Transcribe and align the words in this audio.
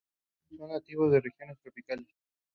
Shi 0.47 0.57
Le 0.57 0.65
noticed 0.67 0.87
this 0.87 0.97
and 1.41 1.49
was 1.51 1.57
greatly 1.61 1.83
angered. 1.91 2.05